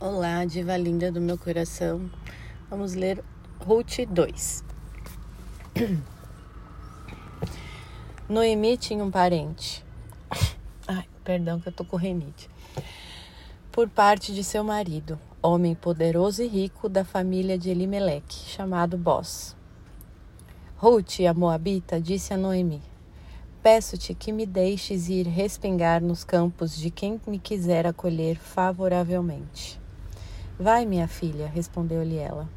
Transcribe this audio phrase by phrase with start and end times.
[0.00, 2.08] Olá, diva linda do meu coração.
[2.70, 3.20] Vamos ler
[3.58, 4.64] Ruth 2.
[8.28, 9.84] Noemi tinha um parente.
[10.86, 12.48] Ai, perdão que eu tô com renite.
[13.72, 19.56] Por parte de seu marido, homem poderoso e rico da família de Elimeleque, chamado Boss.
[20.76, 22.80] Ruth, a moabita, disse a Noemi:
[23.64, 29.87] Peço-te que me deixes ir respingar nos campos de quem me quiser acolher favoravelmente.
[30.58, 32.48] Vai, minha filha, respondeu-lhe ela.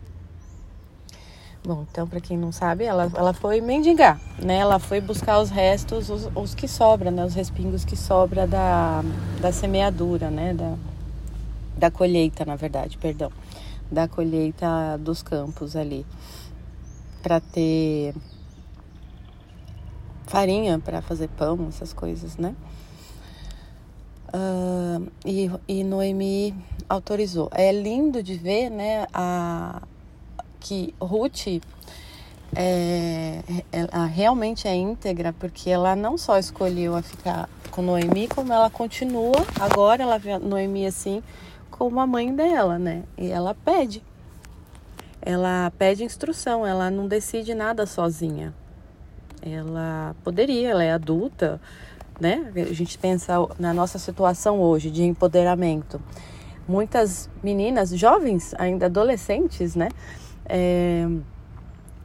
[1.64, 4.58] Bom, então, para quem não sabe, ela, ela foi mendigar, né?
[4.58, 7.23] Ela foi buscar os restos, os, os que sobram, né?
[7.23, 9.04] Os respingos que sobra da,
[9.40, 10.56] da semeadura, né?
[10.56, 10.76] Da,
[11.78, 13.32] da colheita, na verdade, perdão.
[13.92, 16.04] Da colheita dos campos ali.
[17.22, 18.16] Para ter
[20.26, 22.56] farinha para fazer pão, essas coisas, né?
[24.34, 26.55] Uh, e, e Noemi
[26.88, 27.49] autorizou.
[27.53, 29.81] É lindo de ver, né, a,
[30.59, 31.61] que Ruth
[32.56, 33.41] é,
[33.72, 38.69] ela realmente é íntegra, porque ela não só escolheu a ficar com Noemi, como ela
[38.69, 41.23] continua, agora ela vê Noemi assim,
[41.69, 43.03] como a mãe dela, né?
[43.17, 44.03] E ela pede.
[45.22, 48.53] Ela pede instrução, ela não decide nada sozinha.
[49.41, 51.59] Ela poderia, ela é adulta,
[52.20, 52.52] né?
[52.56, 56.02] A gente pensa na nossa situação hoje de empoderamento.
[56.68, 59.90] Muitas meninas, jovens, ainda adolescentes, né?
[60.45, 61.08] É,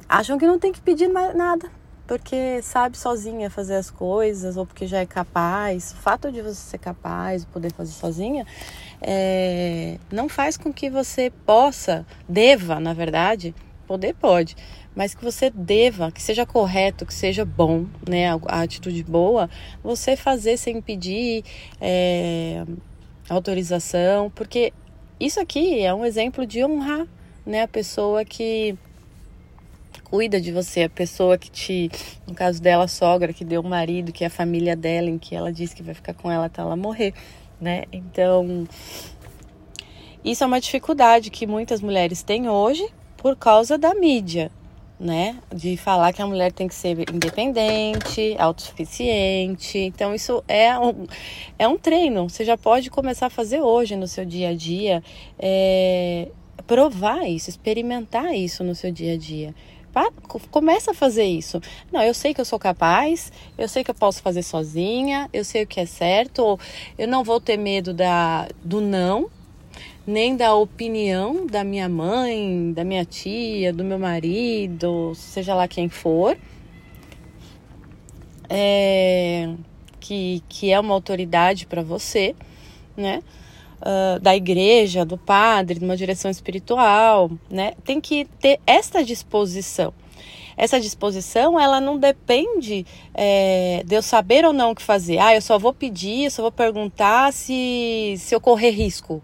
[0.09, 1.71] acham que não tem que pedir mais nada,
[2.07, 5.93] porque sabe sozinha fazer as coisas, ou porque já é capaz.
[5.93, 8.47] O fato de você ser capaz, poder fazer sozinha,
[9.01, 13.55] é, não faz com que você possa, deva, na verdade,
[13.87, 14.57] poder pode,
[14.95, 19.49] mas que você deva, que seja correto, que seja bom, né, a, atitude boa,
[19.83, 21.45] você fazer sem pedir
[21.81, 22.65] é,
[23.29, 24.73] autorização, porque
[25.21, 27.07] isso aqui é um exemplo de honrar,
[27.45, 28.77] né, a pessoa que
[30.05, 31.91] cuida de você, a pessoa que te,
[32.27, 35.11] no caso dela, a sogra que deu o um marido, que é a família dela,
[35.11, 37.13] em que ela disse que vai ficar com ela até ela morrer,
[37.61, 37.85] né?
[37.93, 38.67] Então,
[40.25, 42.87] isso é uma dificuldade que muitas mulheres têm hoje
[43.27, 44.53] por causa da mídia,
[45.01, 45.41] né?
[45.53, 49.79] De falar que a mulher tem que ser independente, autossuficiente.
[49.79, 51.09] Então, isso é um,
[51.59, 52.31] é um treino.
[52.31, 55.03] Você já pode começar a fazer hoje no seu dia a dia.
[55.41, 56.29] É,
[56.69, 59.53] provar isso, experimentar isso no seu dia a dia.
[60.53, 61.61] Começa a fazer isso.
[61.91, 65.45] Não, eu sei que eu sou capaz, eu sei que eu posso fazer sozinha, eu
[65.45, 66.61] sei o que é certo,
[66.97, 69.29] eu não vou ter medo da, do não,
[70.07, 75.89] nem da opinião da minha mãe, da minha tia, do meu marido, seja lá quem
[75.89, 76.39] for,
[78.49, 79.53] é,
[79.99, 82.37] que, que é uma autoridade para você,
[82.97, 83.23] né?
[83.79, 87.73] Uh, da igreja, do padre, de uma direção espiritual, né?
[87.85, 89.93] Tem que ter essa disposição.
[90.57, 95.19] Essa disposição, ela não depende é, de eu saber ou não o que fazer.
[95.19, 99.23] Ah, eu só vou pedir, eu só vou perguntar se, se eu correr risco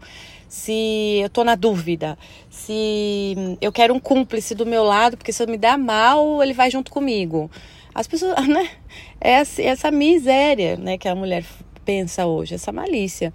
[0.53, 2.19] se eu tô na dúvida,
[2.51, 6.53] se eu quero um cúmplice do meu lado, porque se eu me dar mal, ele
[6.53, 7.51] vai junto comigo.
[7.95, 8.69] As pessoas, né?
[9.19, 11.43] É essa miséria, né, que a mulher
[11.87, 13.33] pensa hoje, essa malícia.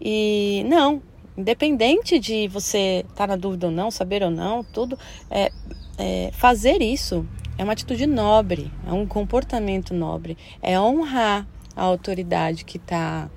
[0.00, 1.00] E não,
[1.36, 4.98] independente de você estar tá na dúvida ou não, saber ou não, tudo,
[5.30, 5.52] é,
[5.96, 7.24] é, fazer isso
[7.56, 13.30] é uma atitude nobre, é um comportamento nobre, é honrar a autoridade que está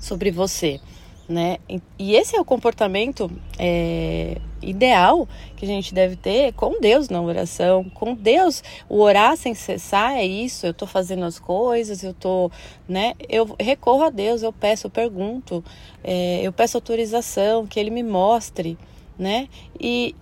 [0.00, 0.80] sobre você
[1.28, 1.58] né?
[1.98, 7.20] E esse é o comportamento é, ideal que a gente deve ter com Deus na
[7.20, 8.62] oração, com Deus.
[8.88, 10.66] O orar sem cessar é isso.
[10.66, 12.50] Eu estou fazendo as coisas, eu tô,
[12.88, 13.14] né?
[13.28, 15.62] Eu recorro a Deus, eu peço, eu pergunto,
[16.02, 18.78] é, eu peço autorização, que Ele me mostre,
[19.18, 19.48] né?
[19.78, 20.14] E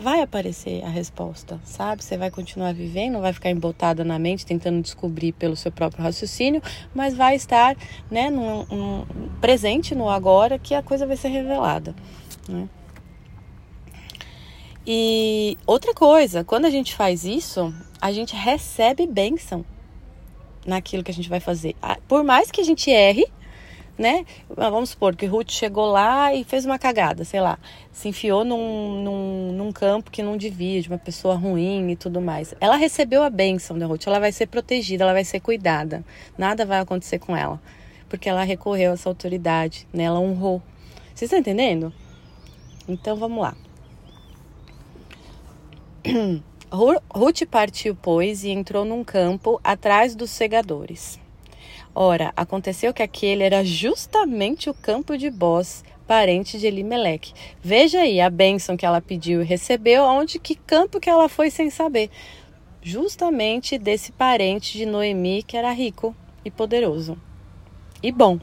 [0.00, 2.02] vai aparecer a resposta, sabe?
[2.02, 6.62] Você vai continuar vivendo, vai ficar embotada na mente tentando descobrir pelo seu próprio raciocínio,
[6.94, 7.76] mas vai estar,
[8.10, 9.06] né, num, num,
[9.40, 11.94] presente no agora que a coisa vai ser revelada,
[12.48, 12.68] né?
[14.84, 19.64] E outra coisa, quando a gente faz isso, a gente recebe bênção
[20.66, 21.76] naquilo que a gente vai fazer.
[22.08, 23.24] Por mais que a gente erre,
[23.98, 24.24] né?
[24.48, 27.58] Vamos supor que Ruth chegou lá e fez uma cagada, sei lá,
[27.90, 32.20] se enfiou num, num, num campo que não devia, de uma pessoa ruim e tudo
[32.20, 32.54] mais.
[32.60, 36.04] Ela recebeu a bênção da Ruth, ela vai ser protegida, ela vai ser cuidada.
[36.36, 37.60] Nada vai acontecer com ela,
[38.08, 40.04] porque ela recorreu a essa autoridade, né?
[40.04, 40.62] Ela honrou.
[41.14, 41.92] Vocês estão entendendo?
[42.88, 43.54] Então vamos lá.
[47.14, 51.21] Ruth partiu, pois, e entrou num campo atrás dos segadores.
[51.94, 57.34] Ora, aconteceu que aquele era justamente o campo de Boz, parente de Elimeleque.
[57.60, 61.50] Veja aí a bênção que ela pediu e recebeu, onde que campo que ela foi
[61.50, 62.10] sem saber.
[62.80, 67.18] Justamente desse parente de Noemi que era rico e poderoso.
[68.02, 68.40] E bom.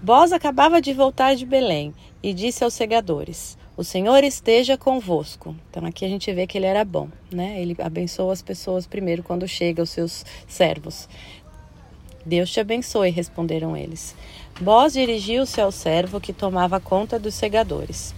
[0.00, 1.92] Boz acabava de voltar de Belém
[2.22, 5.54] e disse aos segadores: o Senhor esteja convosco.
[5.70, 7.60] Então aqui a gente vê que ele era bom, né?
[7.60, 11.08] Ele abençoa as pessoas primeiro quando chega os seus servos.
[12.24, 14.14] Deus te abençoe, responderam eles.
[14.60, 18.14] Boaz dirigiu-se ao servo que tomava conta dos segadores.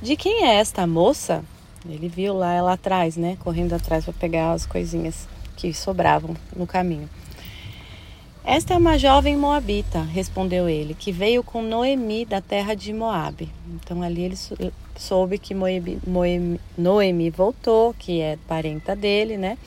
[0.00, 1.44] De quem é esta moça?
[1.88, 3.36] Ele viu lá ela atrás, né?
[3.40, 7.08] Correndo atrás para pegar as coisinhas que sobravam no caminho.
[8.50, 13.50] Esta é uma jovem moabita, respondeu ele, que veio com Noemi da terra de Moabe.
[13.74, 14.36] Então ali ele
[14.96, 19.58] soube que Moemi, Noemi voltou, que é parenta dele, né?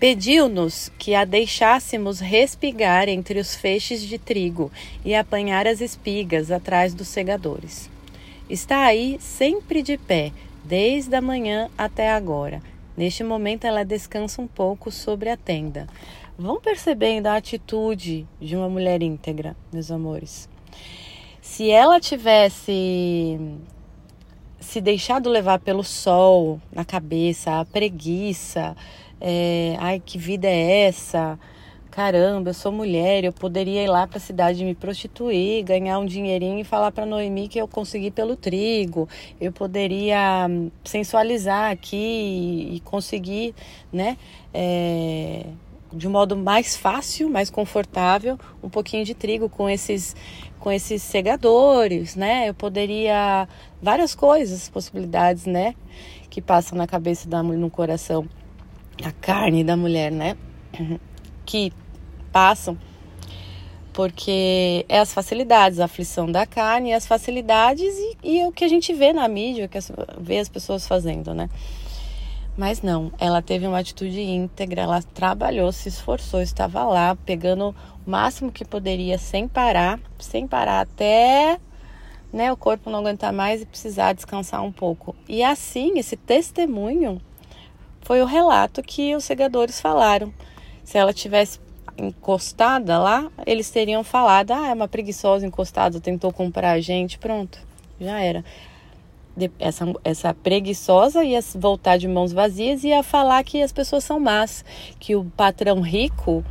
[0.00, 4.72] Pediu-nos que a deixássemos respigar entre os feixes de trigo
[5.04, 7.88] e apanhar as espigas atrás dos segadores.
[8.50, 10.32] Está aí sempre de pé,
[10.64, 12.60] desde a manhã até agora.
[12.96, 15.86] Neste momento ela descansa um pouco sobre a tenda
[16.38, 20.48] vão percebendo a atitude de uma mulher íntegra, meus amores.
[21.40, 23.38] Se ela tivesse
[24.60, 28.76] se deixado levar pelo sol na cabeça, a preguiça,
[29.20, 31.38] é, ai que vida é essa?
[31.90, 36.04] Caramba, eu sou mulher, eu poderia ir lá para a cidade me prostituir, ganhar um
[36.04, 39.08] dinheirinho e falar para Noemi que eu consegui pelo trigo.
[39.40, 43.54] Eu poderia hum, sensualizar aqui e conseguir,
[43.90, 44.18] né?
[44.52, 45.46] É,
[45.92, 50.14] de um modo mais fácil, mais confortável, um pouquinho de trigo com esses
[50.58, 52.48] com esses segadores, né?
[52.48, 53.48] Eu poderia
[53.80, 55.76] várias coisas, possibilidades, né,
[56.28, 58.28] que passam na cabeça da no coração,
[59.04, 60.36] a carne da mulher, né?
[61.46, 61.72] Que
[62.32, 62.76] passam
[63.96, 68.62] porque é as facilidades, a aflição da carne, as facilidades e, e é o que
[68.62, 69.78] a gente vê na mídia, que
[70.20, 71.48] vê as pessoas fazendo, né?
[72.56, 77.74] Mas não, ela teve uma atitude íntegra, ela trabalhou, se esforçou, estava lá pegando
[78.06, 81.60] o máximo que poderia sem parar, sem parar até
[82.32, 85.14] né, o corpo não aguentar mais e precisar descansar um pouco.
[85.28, 87.20] E assim, esse testemunho
[88.00, 90.32] foi o relato que os segadores falaram.
[90.82, 91.60] Se ela tivesse
[91.98, 97.58] encostada lá, eles teriam falado: ah, é uma preguiçosa encostada, tentou comprar a gente, pronto,
[98.00, 98.44] já era
[99.58, 104.18] essa, essa preguiçosa ia voltar de mãos vazias e ia falar que as pessoas são
[104.18, 104.64] más,
[104.98, 106.44] que o patrão rico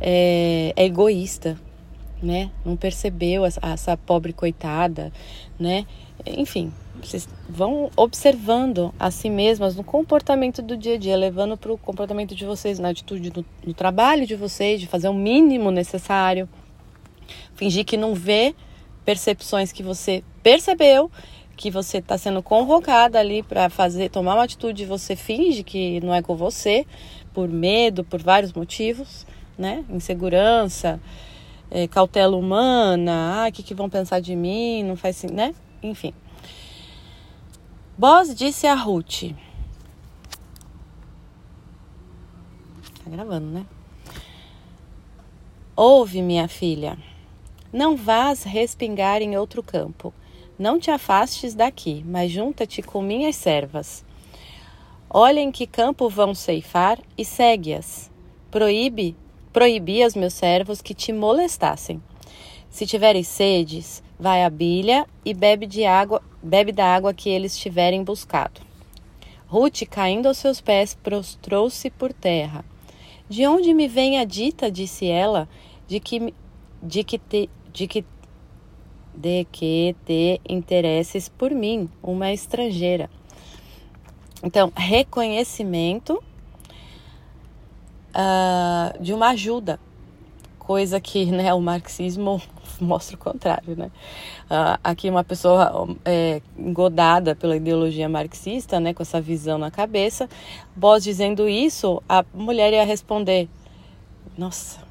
[0.00, 1.58] é, é egoísta,
[2.22, 2.50] né?
[2.64, 5.12] Não percebeu essa, essa pobre coitada,
[5.58, 5.86] né?
[6.26, 6.72] Enfim,
[7.02, 11.78] vocês vão observando a si mesmas no comportamento do dia a dia, levando para o
[11.78, 16.48] comportamento de vocês, na atitude do, do trabalho de vocês, de fazer o mínimo necessário,
[17.54, 18.54] fingir que não vê
[19.04, 21.10] percepções que você percebeu
[21.60, 26.14] que você está sendo convocada ali para fazer, tomar uma atitude, você finge que não
[26.14, 26.86] é com você,
[27.34, 29.26] por medo, por vários motivos,
[29.58, 29.84] né?
[29.90, 30.98] Insegurança,
[31.70, 35.54] é, cautela humana, ah, o que, que vão pensar de mim, não faz assim, né?
[35.82, 36.14] Enfim.
[37.98, 39.34] Boss disse a Ruth.
[43.04, 43.66] Tá gravando, né?
[45.76, 46.96] Ouve, minha filha.
[47.70, 50.14] Não vás respingar em outro campo.
[50.60, 54.04] Não te afastes daqui, mas junta-te com minhas servas.
[55.08, 58.10] Olha em que campo vão ceifar e segue-as.
[58.50, 59.16] Proíbe,
[59.54, 61.98] proibi aos meus servos que te molestassem.
[62.68, 67.56] Se tiveres sedes, vai à bilha e bebe de água, bebe da água que eles
[67.56, 68.60] tiverem buscado.
[69.46, 72.66] Ruth, caindo aos seus pés, prostrou-se por terra.
[73.30, 75.48] De onde me vem a dita, disse ela,
[75.88, 76.34] de que,
[76.82, 78.04] de que, te, de que
[79.20, 83.10] de que te interesses por mim, uma estrangeira.
[84.42, 86.22] Então, reconhecimento
[88.14, 89.78] uh, de uma ajuda,
[90.58, 92.40] coisa que né, o marxismo
[92.80, 93.90] mostra o contrário, né?
[94.46, 100.28] Uh, aqui uma pessoa é, engodada pela ideologia marxista, né, com essa visão na cabeça,
[100.74, 103.48] Boss dizendo isso, a mulher ia responder:
[104.38, 104.89] Nossa,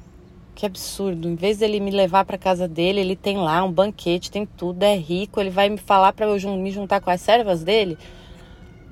[0.60, 1.26] que absurdo.
[1.26, 4.82] Em vez dele me levar para casa dele, ele tem lá um banquete, tem tudo,
[4.82, 5.40] é rico.
[5.40, 7.96] Ele vai me falar para eu me juntar com as servas dele.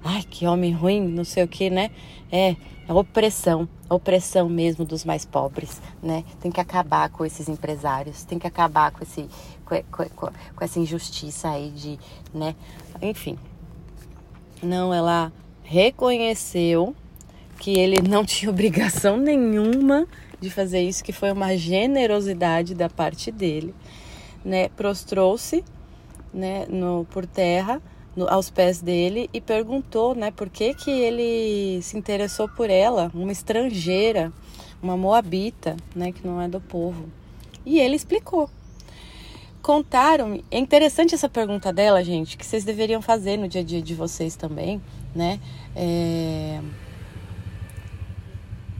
[0.03, 1.91] Ai, que homem ruim, não sei o que, né?
[2.33, 2.57] É,
[2.89, 6.25] é opressão, opressão mesmo dos mais pobres, né?
[6.41, 9.29] Tem que acabar com esses empresários, tem que acabar com, esse,
[9.67, 11.99] com, com, com essa injustiça aí de,
[12.33, 12.55] né?
[13.03, 13.39] Enfim.
[14.63, 15.31] Não, ela
[15.65, 16.97] reconheceu
[17.59, 20.07] que ele não tinha obrigação nenhuma
[20.41, 23.75] de fazer isso, que foi uma generosidade da parte dele,
[24.45, 24.69] né?
[24.71, 25.65] Prostrou-se,
[26.33, 27.83] né, no por terra,
[28.15, 33.11] no, aos pés dele e perguntou, né, por que que ele se interessou por ela,
[33.15, 34.33] uma estrangeira,
[34.83, 37.09] uma moabita, né, que não é do povo.
[37.65, 38.49] E ele explicou.
[39.61, 43.83] Contaram, é interessante essa pergunta dela, gente, que vocês deveriam fazer no dia a dia
[43.83, 44.81] de vocês também,
[45.15, 45.41] né?
[45.75, 46.61] É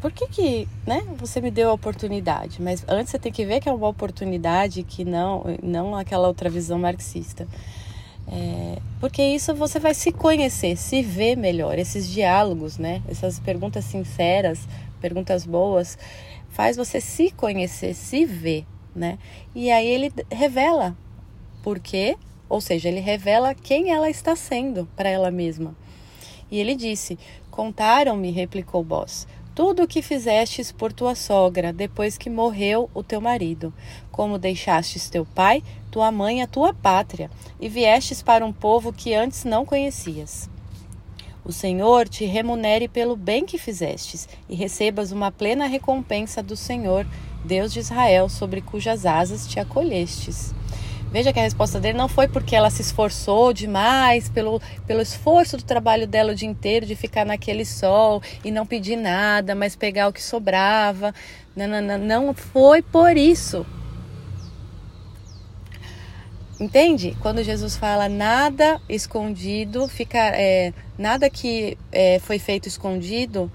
[0.01, 2.63] por que que, né, você me deu a oportunidade?
[2.63, 6.49] Mas antes você tem que ver que é uma oportunidade que não, não aquela outra
[6.49, 7.49] visão marxista.
[8.31, 11.79] É, porque isso você vai se conhecer, se ver melhor.
[11.79, 14.69] Esses diálogos, né, essas perguntas sinceras,
[15.01, 15.99] perguntas boas,
[16.51, 19.19] faz você se conhecer, se ver, né?
[19.55, 20.97] E aí ele revela
[21.63, 22.17] por quê,
[22.49, 25.75] ou seja, ele revela quem ela está sendo para ela mesma.
[26.51, 27.19] E ele disse:
[27.51, 29.27] Contaram-me, replicou o boss
[29.59, 33.75] tudo o que fizestes por tua sogra, depois que morreu o teu marido,
[34.09, 37.29] como deixastes teu pai, tua mãe, a tua pátria,
[37.61, 40.49] e viestes para um povo que antes não conhecias.
[41.45, 47.05] O Senhor te remunere pelo bem que fizestes, e recebas uma plena recompensa do Senhor,
[47.45, 50.55] Deus de Israel, sobre cujas asas te acolhestes.
[51.11, 55.57] Veja que a resposta dele não foi porque ela se esforçou demais, pelo, pelo esforço
[55.57, 59.75] do trabalho dela o dia inteiro, de ficar naquele sol e não pedir nada, mas
[59.75, 61.15] pegar o que sobrava.
[61.57, 63.65] Não, não, não foi por isso.
[66.61, 67.17] Entende?
[67.23, 73.51] Quando Jesus fala nada escondido, fica, é, nada que é, foi feito escondido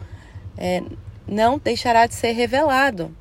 [0.57, 0.81] é,
[1.27, 3.15] não deixará de ser revelado.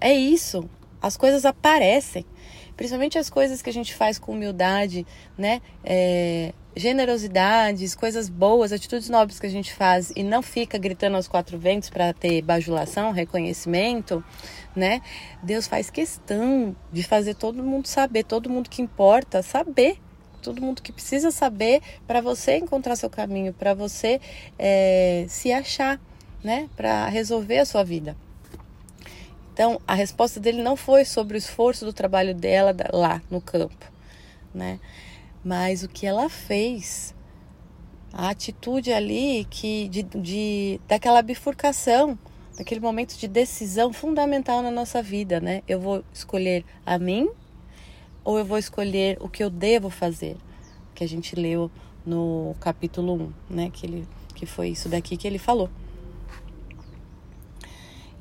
[0.00, 0.68] É isso.
[1.02, 2.24] As coisas aparecem
[2.76, 5.06] principalmente as coisas que a gente faz com humildade,
[5.36, 5.62] né?
[5.82, 11.26] É, generosidades, coisas boas, atitudes nobres que a gente faz e não fica gritando aos
[11.26, 14.22] quatro ventos para ter bajulação, reconhecimento,
[14.74, 15.00] né?
[15.42, 19.98] Deus faz questão de fazer todo mundo saber, todo mundo que importa saber
[20.42, 24.20] todo mundo que precisa saber para você encontrar seu caminho, para você
[24.56, 26.00] é, se achar,
[26.44, 26.68] né?
[26.76, 28.16] Para resolver a sua vida.
[29.56, 33.90] Então, a resposta dele não foi sobre o esforço do trabalho dela lá no campo,
[34.54, 34.78] né?
[35.42, 37.14] Mas o que ela fez,
[38.12, 42.18] a atitude ali que de, de daquela bifurcação,
[42.58, 45.62] daquele momento de decisão fundamental na nossa vida, né?
[45.66, 47.26] Eu vou escolher a mim
[48.22, 50.36] ou eu vou escolher o que eu devo fazer?
[50.94, 51.70] Que a gente leu
[52.04, 53.70] no capítulo 1, né?
[53.72, 55.70] Que, ele, que foi isso daqui que ele falou.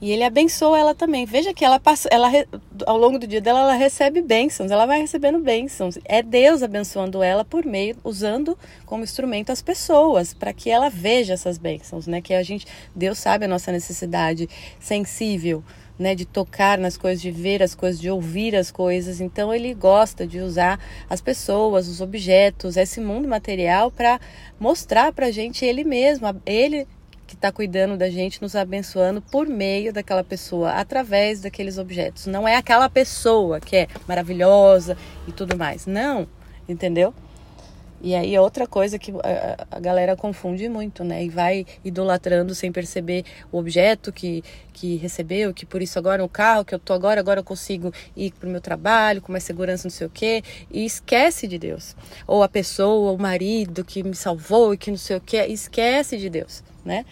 [0.02, 1.26] E ele abençoa ela também.
[1.26, 2.30] Veja que ela passa, ela
[2.86, 5.98] ao longo do dia dela ela recebe bênçãos, ela vai recebendo bênçãos.
[6.04, 11.34] É Deus abençoando ela por meio, usando como instrumento as pessoas, para que ela veja
[11.34, 12.22] essas bênçãos, né?
[12.22, 14.50] Que a gente, Deus sabe a nossa necessidade
[14.80, 15.64] sensível,
[15.98, 19.22] né, de tocar nas coisas, de ver as coisas, de ouvir as coisas.
[19.22, 20.78] Então ele gosta de usar
[21.10, 24.20] as pessoas, os objetos, esse mundo material para
[24.60, 26.86] mostrar para a gente ele mesmo, ele
[27.36, 32.26] que está cuidando da gente, nos abençoando por meio daquela pessoa, através daqueles objetos.
[32.28, 35.86] Não é aquela pessoa que é maravilhosa e tudo mais.
[35.86, 36.28] Não,
[36.68, 37.14] entendeu?
[38.02, 39.12] E aí outra coisa que
[39.72, 41.24] a, galera confunde muito, né?
[41.24, 46.30] E vai idolatrando sem perceber o objeto que, que recebeu, que por isso agora o
[46.30, 49.88] carro que eu tô agora, agora eu consigo ir pro meu trabalho com mais segurança,
[49.88, 51.96] não sei o quê, e esquece de Deus.
[52.28, 56.18] Ou a pessoa, o marido que me salvou e que não sei o quê, esquece
[56.18, 57.04] de Deus né?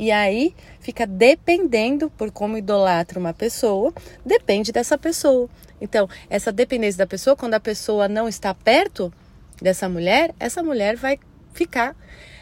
[0.00, 3.92] E aí fica dependendo por como idolatra uma pessoa,
[4.24, 5.46] depende dessa pessoa.
[5.78, 9.12] Então, essa dependência da pessoa, quando a pessoa não está perto
[9.60, 11.18] dessa mulher, essa mulher vai
[11.52, 11.94] ficar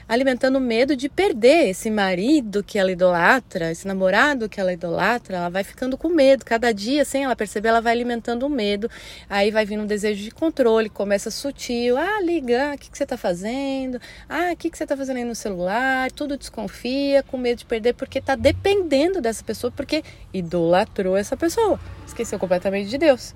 [0.08, 5.50] alimentando medo de perder esse marido que ela idolatra, esse namorado que ela idolatra, ela
[5.50, 6.44] vai ficando com medo.
[6.44, 8.90] Cada dia, sem ela perceber, ela vai alimentando o medo.
[9.28, 11.98] Aí vai vindo um desejo de controle, começa sutil.
[11.98, 14.00] Ah, liga, o que, que você está fazendo?
[14.28, 16.10] Ah, o que, que você está fazendo aí no celular?
[16.12, 21.78] Tudo desconfia, com medo de perder, porque está dependendo dessa pessoa, porque idolatrou essa pessoa.
[22.06, 23.34] Esqueceu completamente de Deus.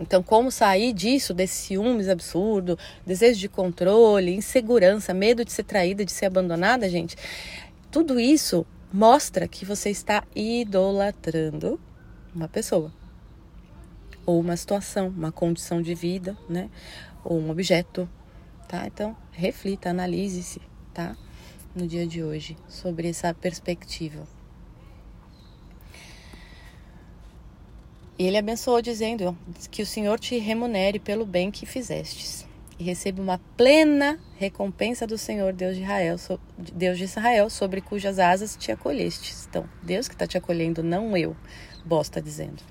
[0.00, 6.06] Então, como sair disso, desse ciúmes absurdo, desejo de controle, insegurança, medo de ser traída,
[6.06, 7.16] de ser abandonada, gente?
[7.90, 11.78] Tudo isso mostra que você está idolatrando
[12.34, 12.90] uma pessoa
[14.24, 16.70] ou uma situação, uma condição de vida, né?
[17.22, 18.08] Ou um objeto,
[18.66, 18.86] tá?
[18.86, 20.62] Então, reflita, analise-se,
[20.94, 21.14] tá?
[21.74, 24.26] No dia de hoje sobre essa perspectiva.
[28.20, 29.34] E ele abençoou, dizendo
[29.70, 32.46] que o Senhor te remunere pelo bem que fizestes.
[32.78, 36.16] e receba uma plena recompensa do Senhor, Deus de Israel,
[36.58, 39.46] Deus de Israel, sobre cujas asas te acolhestes.
[39.48, 41.34] Então, Deus que está te acolhendo, não eu,
[41.82, 42.62] Boss está dizendo.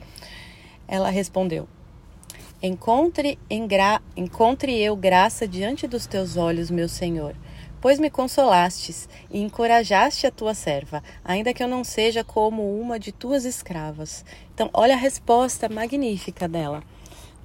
[0.87, 1.67] Ela respondeu:
[2.61, 3.39] Encontre.
[4.15, 7.35] Encontre eu graça diante dos teus olhos, meu Senhor,
[7.81, 12.99] pois me consolastes e encorajaste a tua serva, ainda que eu não seja como uma
[12.99, 14.25] de tuas escravas.
[14.53, 16.83] Então, olha a resposta magnífica dela.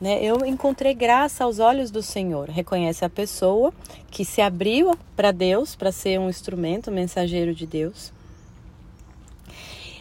[0.01, 0.23] Né?
[0.23, 2.51] Eu encontrei graça aos olhos do Senhor.
[2.51, 3.73] Reconhece a pessoa
[4.11, 8.13] que se abriu para Deus, para ser um instrumento, um mensageiro de Deus.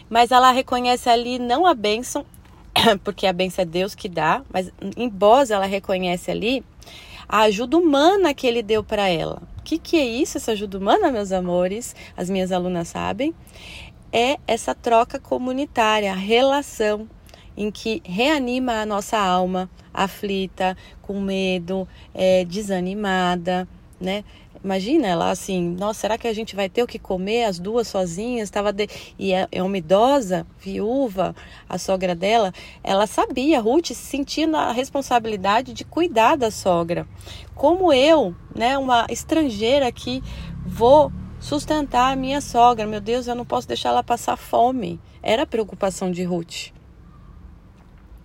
[0.08, 2.26] Mas ela reconhece ali não a bênção,
[3.02, 6.64] porque a bênção é Deus que dá, mas em Boz ela reconhece ali
[7.28, 9.42] a ajuda humana que ele deu para ela.
[9.58, 11.94] O que, que é isso, essa ajuda humana, meus amores?
[12.16, 13.34] As minhas alunas sabem.
[14.12, 17.08] É essa troca comunitária, a relação
[17.56, 23.66] em que reanima a nossa alma aflita, com medo, é, desanimada,
[24.00, 24.24] né?
[24.64, 27.86] Imagina ela assim, nossa, será que a gente vai ter o que comer as duas
[27.86, 28.48] sozinhas?
[28.48, 28.88] Tava de...
[29.18, 31.36] E é, é uma idosa, viúva,
[31.68, 32.50] a sogra dela,
[32.82, 37.06] ela sabia, Ruth, sentindo a responsabilidade de cuidar da sogra.
[37.54, 40.22] Como eu, né, uma estrangeira aqui,
[40.64, 42.86] vou sustentar a minha sogra.
[42.86, 44.98] Meu Deus, eu não posso deixar ela passar fome.
[45.22, 46.72] Era a preocupação de Ruth.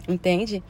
[0.07, 0.63] Entende?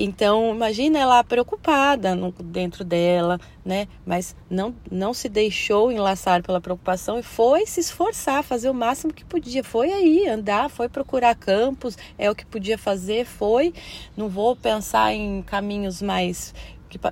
[0.00, 3.88] Então, imagina ela preocupada no, dentro dela, né?
[4.06, 9.12] Mas não, não se deixou enlaçar pela preocupação e foi se esforçar, fazer o máximo
[9.12, 9.64] que podia.
[9.64, 13.74] Foi aí, andar, foi procurar campos, é o que podia fazer, foi.
[14.16, 16.54] Não vou pensar em caminhos mais,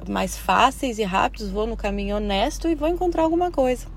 [0.09, 3.89] mais fáceis e rápidos, vou no caminho honesto e vou encontrar alguma coisa.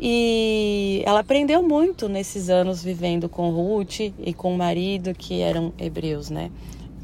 [0.00, 5.74] E ela aprendeu muito nesses anos vivendo com Ruth e com o marido, que eram
[5.78, 6.50] hebreus, né?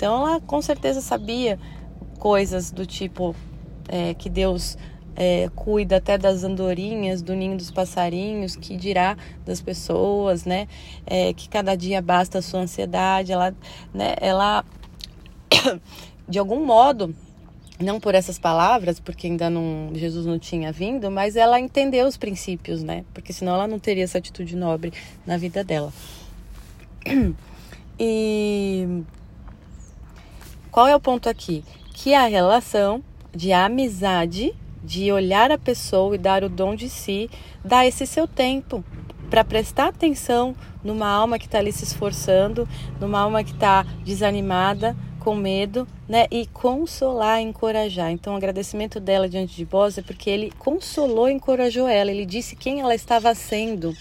[0.03, 1.61] Então ela com certeza sabia
[2.19, 3.37] coisas do tipo
[3.89, 4.77] é, que Deus
[5.15, 9.17] é, cuida até das andorinhas, do ninho dos passarinhos, que dirá
[9.47, 10.67] das pessoas, né?
[11.07, 13.31] É, que cada dia basta a sua ansiedade.
[13.31, 13.55] Ela,
[13.95, 14.65] né, ela
[16.29, 17.15] de algum modo,
[17.79, 22.17] não por essas palavras, porque ainda não Jesus não tinha vindo, mas ela entendeu os
[22.17, 23.05] princípios, né?
[23.15, 24.93] Porque senão ela não teria essa atitude nobre
[25.25, 25.93] na vida dela.
[28.05, 29.05] E
[30.73, 31.63] qual é o ponto aqui?
[31.93, 37.29] Que a relação de amizade, de olhar a pessoa e dar o dom de si,
[37.63, 38.83] dá esse seu tempo
[39.29, 42.67] para prestar atenção numa alma que está ali se esforçando,
[42.99, 46.27] numa alma que está desanimada, com medo, né?
[46.31, 48.11] E consolar, encorajar.
[48.11, 52.11] Então, o agradecimento dela diante de Boaz é porque ele consolou e encorajou ela.
[52.11, 53.95] Ele disse quem ela estava sendo.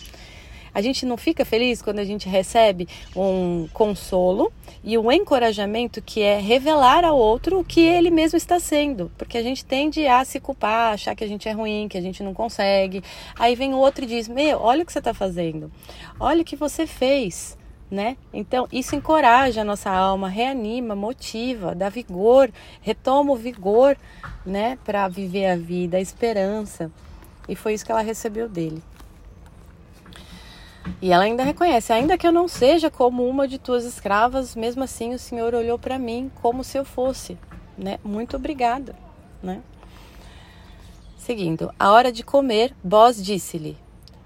[0.73, 4.51] A gente não fica feliz quando a gente recebe um consolo
[4.84, 9.38] e um encorajamento que é revelar ao outro o que ele mesmo está sendo, porque
[9.38, 12.23] a gente tende a se culpar, achar que a gente é ruim, que a gente
[12.23, 13.03] não consegue.
[13.38, 15.71] Aí vem o outro e diz: Meu, olha o que você está fazendo,
[16.19, 17.60] olha o que você fez.
[17.89, 18.15] Né?
[18.31, 23.97] Então, isso encoraja a nossa alma, reanima, motiva, dá vigor, retoma o vigor,
[24.45, 26.89] né, para viver a vida, a esperança.
[27.49, 28.81] E foi isso que ela recebeu dele.
[31.02, 34.84] E ela ainda reconhece: ainda que eu não seja como uma de tuas escravas, mesmo
[34.84, 37.38] assim o Senhor olhou para mim como se eu fosse.
[37.78, 38.00] Né?
[38.04, 38.96] Muito obrigada.
[39.41, 39.62] Né?
[41.17, 43.78] Seguindo, a hora de comer, Boz disse-lhe: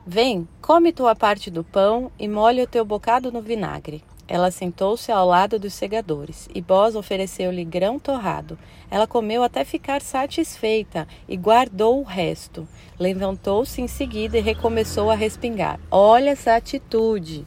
[0.06, 4.04] Vem, come tua parte do pão e molhe o teu bocado no vinagre.
[4.28, 8.58] Ela sentou-se ao lado dos segadores, e Boz ofereceu-lhe grão torrado.
[8.90, 12.68] Ela comeu até ficar satisfeita e guardou o resto.
[13.00, 15.80] Levantou-se em seguida e recomeçou a respingar.
[15.92, 17.46] Olha essa atitude.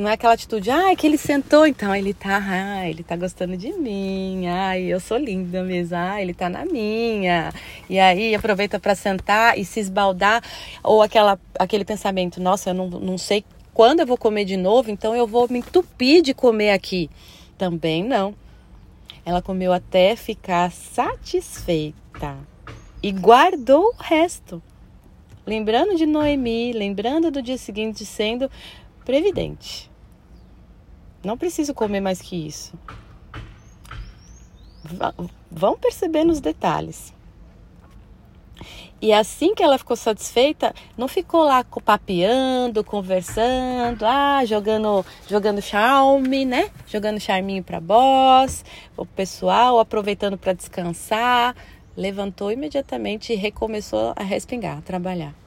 [0.00, 3.58] Não é aquela atitude, ah, que ele sentou, então ele tá, ah, ele tá gostando
[3.58, 7.52] de mim, ai, eu sou linda mesmo, ah, ele tá na minha.
[7.88, 10.42] E aí aproveita para sentar e se esbaldar,
[10.82, 13.44] ou aquela, aquele pensamento, nossa, eu não, não sei
[13.76, 17.10] quando eu vou comer de novo, então eu vou me entupir de comer aqui.
[17.58, 18.34] Também não.
[19.22, 22.38] Ela comeu até ficar satisfeita
[23.02, 24.62] e guardou o resto.
[25.44, 28.50] Lembrando de Noemi, lembrando do dia seguinte sendo
[29.04, 29.90] previdente.
[31.22, 32.72] Não preciso comer mais que isso.
[35.50, 37.12] Vão perceber nos detalhes.
[39.00, 46.46] E assim que ela ficou satisfeita, não ficou lá papeando, conversando, ah, jogando, jogando charme,
[46.46, 46.70] né?
[46.86, 48.64] Jogando charminho para boss,
[48.96, 51.54] o pessoal aproveitando para descansar.
[51.94, 55.45] Levantou imediatamente e recomeçou a respingar, a trabalhar.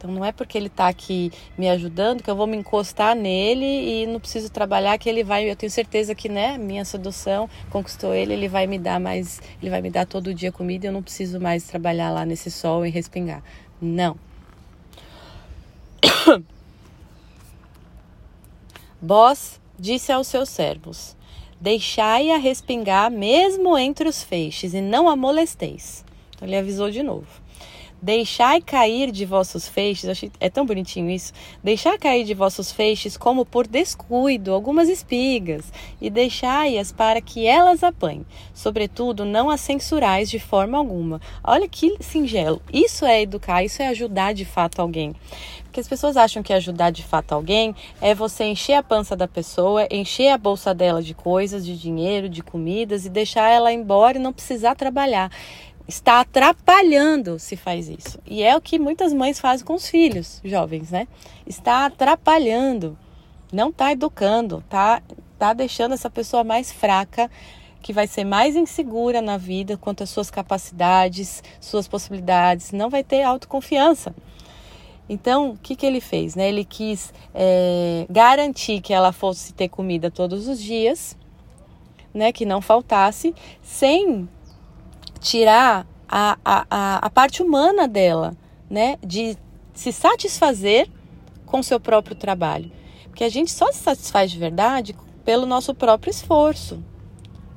[0.00, 3.66] Então não é porque ele está aqui me ajudando que eu vou me encostar nele
[3.66, 8.14] e não preciso trabalhar que ele vai, eu tenho certeza que, né, minha sedução conquistou
[8.14, 11.02] ele, ele vai me dar mais, ele vai me dar todo dia comida, eu não
[11.02, 13.42] preciso mais trabalhar lá nesse sol e respingar.
[13.78, 14.16] Não.
[19.02, 21.14] Boss disse aos seus servos:
[21.60, 26.06] Deixai-a respingar mesmo entre os feixes e não a molesteis.
[26.34, 27.49] Então ele avisou de novo.
[28.02, 31.34] Deixai cair de vossos feixes, achei, é tão bonitinho isso.
[31.62, 37.82] Deixai cair de vossos feixes como por descuido algumas espigas, e deixai-as para que elas
[37.82, 38.24] apanhem.
[38.54, 41.20] Sobretudo, não as censurais de forma alguma.
[41.44, 42.62] Olha que singelo.
[42.72, 45.14] Isso é educar, isso é ajudar de fato alguém.
[45.64, 49.28] Porque as pessoas acham que ajudar de fato alguém é você encher a pança da
[49.28, 54.18] pessoa, encher a bolsa dela de coisas, de dinheiro, de comidas e deixar ela embora
[54.18, 55.30] e não precisar trabalhar
[55.90, 58.18] está atrapalhando se faz isso.
[58.24, 61.06] E é o que muitas mães fazem com os filhos jovens, né?
[61.46, 62.96] Está atrapalhando,
[63.52, 65.02] não está educando, está
[65.38, 67.30] tá deixando essa pessoa mais fraca,
[67.82, 73.02] que vai ser mais insegura na vida quanto às suas capacidades, suas possibilidades, não vai
[73.02, 74.14] ter autoconfiança.
[75.08, 76.36] Então, o que, que ele fez?
[76.36, 76.48] Né?
[76.48, 81.16] Ele quis é, garantir que ela fosse ter comida todos os dias,
[82.14, 82.30] né?
[82.30, 84.28] que não faltasse, sem
[85.20, 88.36] tirar a, a, a parte humana dela,
[88.68, 88.96] né?
[89.04, 89.36] De
[89.74, 90.88] se satisfazer
[91.46, 92.70] com seu próprio trabalho.
[93.04, 96.82] Porque a gente só se satisfaz de verdade pelo nosso próprio esforço.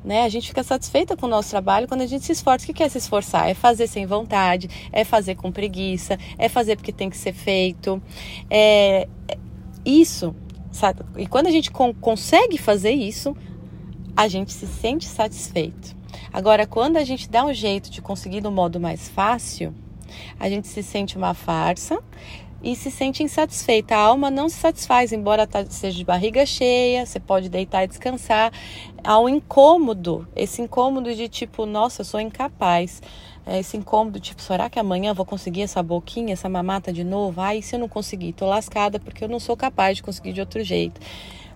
[0.04, 0.23] Né?
[0.23, 2.69] A gente fica satisfeita com o nosso trabalho quando a gente se esforça.
[2.69, 3.49] O que é se esforçar?
[3.49, 8.02] É fazer sem vontade, é fazer com preguiça, é fazer porque tem que ser feito.
[8.49, 9.38] É, é
[9.86, 10.36] isso,
[10.71, 11.02] sabe?
[11.17, 13.36] E quando a gente consegue fazer isso,
[14.15, 15.95] a gente se sente satisfeito.
[16.34, 19.72] Agora, quando a gente dá um jeito de conseguir no modo mais fácil,
[20.39, 22.02] a gente se sente uma farsa
[22.63, 23.96] e se sente insatisfeita.
[23.96, 27.88] A alma não se satisfaz, embora tá, seja de barriga cheia, você pode deitar e
[27.88, 28.52] descansar.
[29.04, 33.00] Há um incômodo, esse incômodo de tipo, nossa, eu sou incapaz.
[33.46, 37.04] É, esse incômodo, tipo, será que amanhã eu vou conseguir essa boquinha, essa mamata de
[37.04, 37.41] novo?
[37.41, 40.39] Ai, se eu não conseguir, tô lascada porque eu não sou capaz de conseguir de
[40.39, 41.00] outro jeito.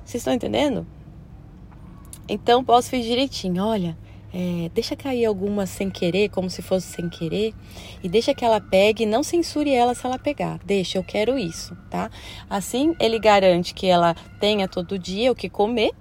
[0.05, 0.85] Vocês estão entendendo?
[2.27, 3.63] Então, posso fazer direitinho.
[3.63, 3.97] Olha,
[4.33, 7.53] é, deixa cair alguma sem querer, como se fosse sem querer,
[8.03, 10.59] e deixa que ela pegue, não censure ela se ela pegar.
[10.65, 12.09] Deixa, eu quero isso, tá?
[12.49, 15.91] Assim, ele garante que ela tenha todo dia o que comer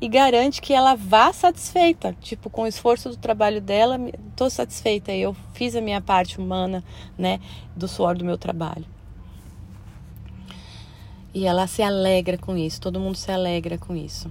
[0.00, 3.98] e garante que ela vá satisfeita, tipo, com o esforço do trabalho dela,
[4.34, 6.82] tô satisfeita, eu fiz a minha parte humana,
[7.16, 7.38] né,
[7.76, 8.84] do suor do meu trabalho.
[11.32, 14.30] E ela se alegra com isso, todo mundo se alegra com isso.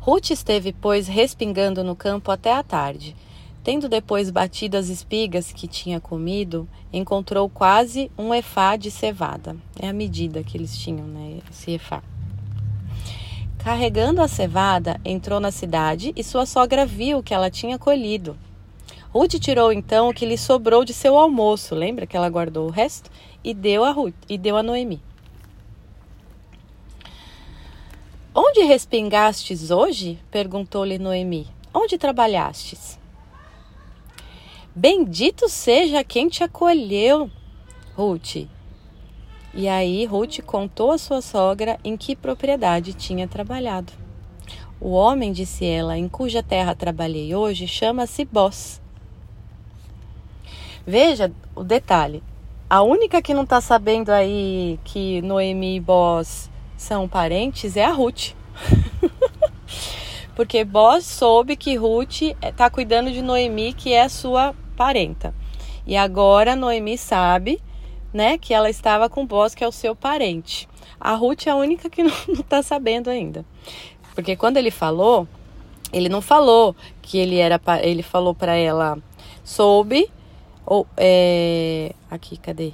[0.00, 3.14] Ruth esteve, pois, respingando no campo até a tarde.
[3.62, 9.54] Tendo depois batido as espigas que tinha comido, encontrou quase um efá de cevada.
[9.78, 11.40] É a medida que eles tinham, né?
[11.50, 12.02] Esse efá.
[13.58, 18.38] Carregando a cevada, entrou na cidade e sua sogra viu que ela tinha colhido.
[19.12, 22.70] Ruth tirou então o que lhe sobrou de seu almoço, lembra que ela guardou o
[22.70, 23.10] resto?
[23.44, 25.02] E deu a Ruth, e deu a Noemi.
[28.34, 30.18] Onde respingastes hoje?
[30.30, 31.48] perguntou-lhe Noemi.
[31.74, 32.96] Onde trabalhastes?
[34.74, 37.28] Bendito seja quem te acolheu,
[37.96, 38.46] Ruth.
[39.52, 43.92] E aí Ruth contou à sua sogra em que propriedade tinha trabalhado.
[44.80, 48.80] O homem, disse ela, em cuja terra trabalhei hoje, chama-se Boss.
[50.86, 52.22] Veja o detalhe.
[52.68, 56.49] A única que não está sabendo aí que Noemi e Boss
[56.80, 58.32] são parentes é a Ruth.
[60.34, 65.34] Porque Boaz soube que Ruth está cuidando de Noemi, que é sua parenta.
[65.86, 67.60] E agora Noemi sabe,
[68.14, 70.66] né, que ela estava com Boaz, que é o seu parente.
[70.98, 73.44] A Ruth é a única que não está sabendo ainda.
[74.14, 75.28] Porque quando ele falou,
[75.92, 78.96] ele não falou que ele era, ele falou para ela,
[79.44, 80.10] soube,
[80.64, 82.72] ou é, aqui, cadê?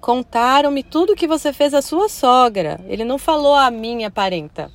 [0.00, 2.80] Contaram-me tudo que você fez à sua sogra.
[2.86, 4.70] Ele não falou a minha parenta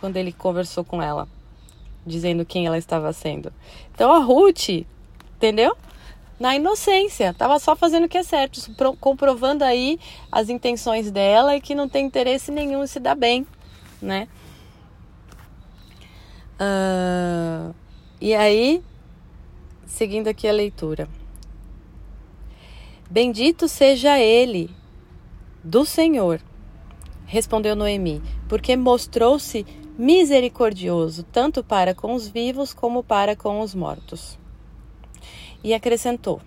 [0.00, 1.28] quando ele conversou com ela,
[2.04, 3.52] dizendo quem ela estava sendo.
[3.94, 4.68] Então a Ruth,
[5.36, 5.76] entendeu?
[6.38, 8.60] Na inocência, estava só fazendo o que é certo,
[9.00, 9.98] comprovando aí
[10.30, 13.46] as intenções dela e que não tem interesse nenhum em se dar bem,
[14.02, 14.28] né?
[16.60, 17.74] Uh,
[18.20, 18.82] e aí,
[19.86, 21.08] seguindo aqui a leitura.
[23.10, 24.70] Bendito seja ele
[25.62, 26.40] do Senhor,
[27.24, 29.64] respondeu Noemi, porque mostrou-se
[29.98, 34.38] misericordioso tanto para com os vivos como para com os mortos.
[35.62, 36.40] E acrescentou: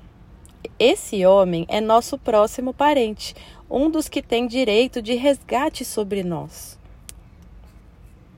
[0.78, 3.36] esse homem é nosso próximo parente,
[3.70, 6.78] um dos que tem direito de resgate sobre nós.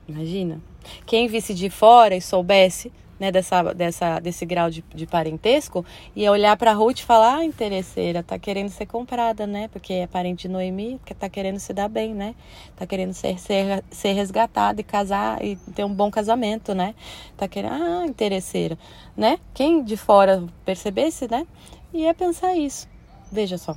[0.08, 0.60] Imagina.
[1.06, 6.32] Quem visse de fora e soubesse né, dessa, dessa, desse grau de, de parentesco, ia
[6.32, 9.68] olhar para Ruth e falar: ah, interesseira, tá querendo ser comprada, né?
[9.68, 12.34] Porque é parente de Noemi, que tá querendo se dar bem, né?
[12.74, 16.96] Tá querendo ser, ser, ser resgatada e casar e ter um bom casamento, né?
[17.36, 18.76] Tá querendo, ah, interesseira,
[19.16, 19.38] né?
[19.54, 21.46] Quem de fora percebesse, né?
[21.94, 22.88] Ia pensar isso.
[23.30, 23.76] Veja só,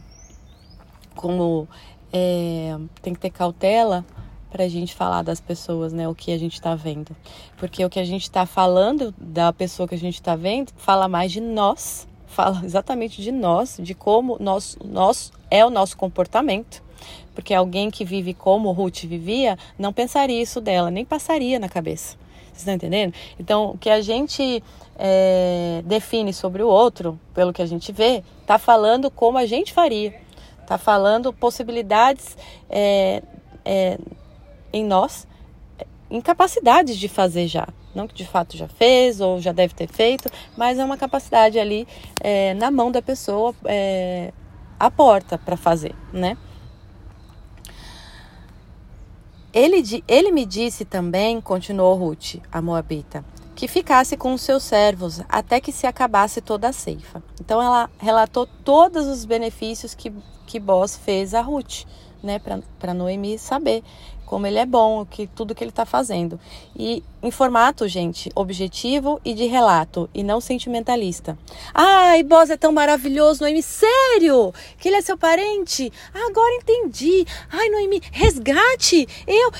[1.15, 1.67] como
[2.11, 4.03] é, tem que ter cautela
[4.63, 6.07] a gente falar das pessoas, né?
[6.07, 7.15] O que a gente está vendo.
[7.57, 11.07] Porque o que a gente está falando da pessoa que a gente está vendo fala
[11.07, 16.83] mais de nós, fala exatamente de nós, de como nós, nós é o nosso comportamento.
[17.33, 22.17] Porque alguém que vive como Ruth vivia não pensaria isso dela, nem passaria na cabeça.
[22.45, 23.13] Vocês estão entendendo?
[23.37, 24.63] Então, o que a gente
[24.97, 29.73] é, define sobre o outro, pelo que a gente vê, está falando como a gente
[29.73, 30.15] faria.
[30.61, 32.37] Está falando possibilidades
[32.69, 33.21] é,
[33.65, 33.99] é,
[34.75, 35.25] em nós
[36.11, 37.67] incapacidades de fazer já.
[37.95, 41.57] Não que de fato já fez ou já deve ter feito, mas é uma capacidade
[41.57, 41.87] ali
[42.19, 44.33] é, na mão da pessoa, é,
[44.77, 46.37] a porta para fazer, né?
[49.53, 53.23] Ele, ele me disse também, continuou Ruth, a Moabita,
[53.55, 57.23] que ficasse com os seus servos até que se acabasse toda a ceifa.
[57.39, 60.11] Então ela relatou todos os benefícios que,
[60.45, 61.85] que Boaz fez a Ruth,
[62.21, 62.41] né,
[62.79, 63.81] para Noemi saber
[64.25, 66.39] como ele é bom, que tudo que ele está fazendo.
[66.75, 71.37] E em formato, gente, objetivo e de relato, e não sentimentalista.
[71.73, 74.53] Ai, Boss é tão maravilhoso, Noemi, sério?
[74.77, 75.91] Que ele é seu parente?
[76.13, 77.25] Agora entendi.
[77.51, 79.07] Ai, Noemi, resgate!
[79.27, 79.51] Eu.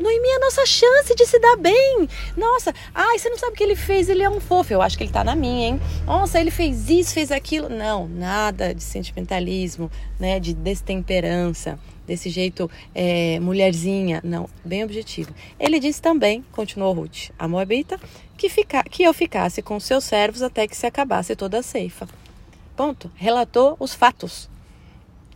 [0.00, 2.08] Noemi é a nossa chance de se dar bem.
[2.36, 4.72] Nossa, ai, você não sabe o que ele fez, ele é um fofo.
[4.72, 5.80] Eu acho que ele tá na minha, hein?
[6.04, 7.68] Nossa, ele fez isso, fez aquilo.
[7.68, 9.88] Não, nada de sentimentalismo,
[10.18, 10.40] né?
[10.40, 14.20] De destemperança desse jeito é, mulherzinha.
[14.24, 15.32] Não, bem objetivo.
[15.60, 18.00] Ele disse também, continuou Ruth, a Moabita,
[18.36, 22.08] que, fica, que eu ficasse com seus servos até que se acabasse toda a ceifa.
[22.74, 23.12] Ponto.
[23.14, 24.48] Relatou os fatos,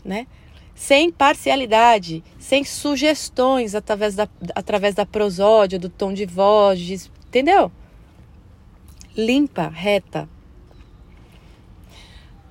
[0.03, 0.27] né?
[0.75, 7.71] Sem parcialidade, sem sugestões através da, através da prosódia, do tom de voz, de, entendeu?
[9.15, 10.27] Limpa, reta.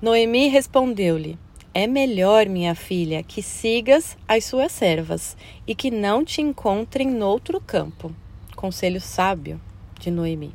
[0.00, 1.38] Noemi respondeu-lhe:
[1.74, 7.60] é melhor, minha filha, que sigas as suas servas e que não te encontrem noutro
[7.60, 8.14] campo.
[8.54, 9.60] Conselho sábio
[9.98, 10.54] de Noemi.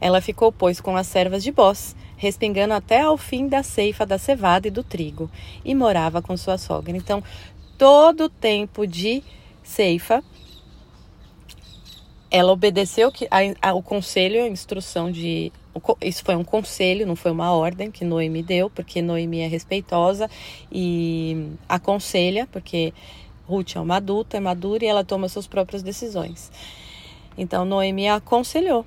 [0.00, 4.18] Ela ficou, pois, com as servas de Bós, respingando até ao fim da ceifa da
[4.18, 5.30] cevada e do trigo,
[5.64, 6.96] e morava com sua sogra.
[6.96, 7.22] Então,
[7.78, 9.22] todo o tempo de
[9.62, 10.22] ceifa,
[12.30, 13.10] ela obedeceu
[13.74, 15.50] o conselho, a instrução de
[16.00, 20.30] isso foi um conselho, não foi uma ordem que Noemi deu, porque Noemi é respeitosa
[20.70, 22.92] e aconselha, porque
[23.46, 26.50] Ruth é uma adulta, é madura e ela toma suas próprias decisões.
[27.36, 28.86] Então Noemi aconselhou.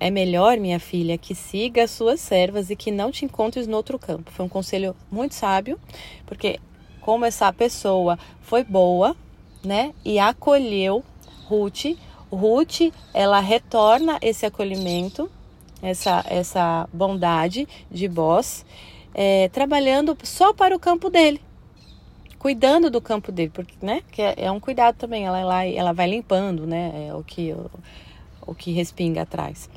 [0.00, 3.76] É melhor, minha filha, que siga as suas servas e que não te encontres no
[3.76, 4.30] outro campo.
[4.30, 5.78] Foi um conselho muito sábio,
[6.24, 6.60] porque
[7.00, 9.16] como essa pessoa foi boa,
[9.64, 11.02] né, e acolheu
[11.46, 11.96] Ruth,
[12.30, 15.28] Ruth, ela retorna esse acolhimento
[15.82, 18.64] essa, essa bondade de Boss,
[19.14, 21.40] é, trabalhando só para o campo dele,
[22.38, 25.92] cuidando do campo dele, porque, né, que é, é um cuidado também, ela, ela, ela
[25.92, 27.70] vai limpando, né, é o que, o,
[28.46, 29.68] o que respinga atrás.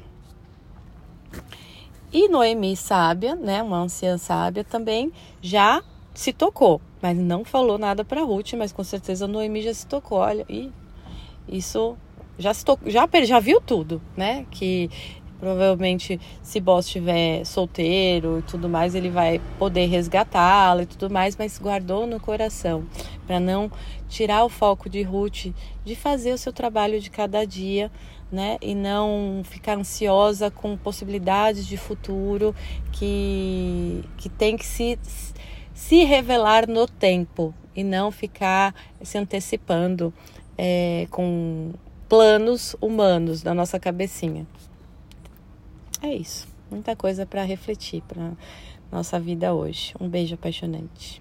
[2.13, 5.11] E Noemi sábia, né, uma anciã sábia também,
[5.41, 5.81] já
[6.13, 10.19] se tocou, mas não falou nada para Ruth, mas com certeza Noemi já se tocou,
[10.19, 10.71] olha, e
[11.47, 11.97] isso
[12.37, 14.89] já se tocou, já, já viu tudo, né, que
[15.41, 21.35] Provavelmente, se Boss estiver solteiro e tudo mais, ele vai poder resgatá-la e tudo mais,
[21.35, 22.85] mas guardou no coração
[23.25, 23.71] para não
[24.07, 25.47] tirar o foco de Ruth
[25.83, 27.91] de fazer o seu trabalho de cada dia,
[28.31, 28.59] né?
[28.61, 32.55] E não ficar ansiosa com possibilidades de futuro
[32.91, 34.99] que, que tem que se,
[35.73, 40.13] se revelar no tempo e não ficar se antecipando
[40.55, 41.71] é, com
[42.07, 44.45] planos humanos da nossa cabecinha
[46.01, 46.47] é isso.
[46.69, 48.31] Muita coisa para refletir para
[48.91, 49.93] nossa vida hoje.
[49.99, 51.20] Um beijo apaixonante.